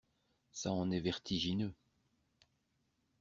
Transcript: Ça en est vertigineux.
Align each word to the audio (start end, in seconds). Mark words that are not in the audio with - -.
Ça 0.51 0.71
en 0.71 0.89
est 0.89 0.99
vertigineux. 0.99 1.75